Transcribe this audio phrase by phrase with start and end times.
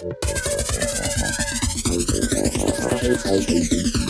[0.00, 0.06] は
[3.36, 4.09] い。